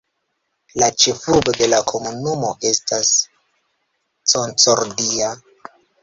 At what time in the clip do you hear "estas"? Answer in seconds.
2.69-3.11